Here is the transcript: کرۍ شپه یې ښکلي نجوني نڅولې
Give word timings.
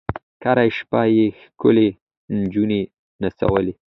کرۍ 0.43 0.69
شپه 0.77 0.99
یې 1.15 1.25
ښکلي 1.41 1.89
نجوني 2.37 2.81
نڅولې 3.21 3.73